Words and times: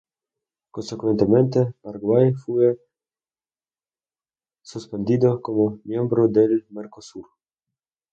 Consecuentemente, 0.71 1.75
Paraguay 1.83 2.33
fue 2.33 2.79
suspendido 4.63 5.43
como 5.43 5.79
miembro 5.83 6.27
del 6.27 6.65
Mercosur. 6.71 7.27